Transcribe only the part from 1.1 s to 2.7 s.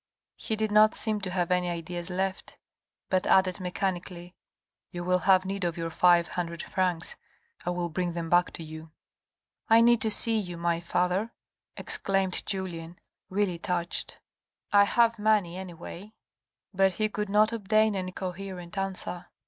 to have any ideas left,